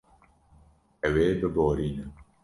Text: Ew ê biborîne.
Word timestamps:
Ew 1.07 1.15
ê 1.25 1.27
biborîne. 1.39 2.05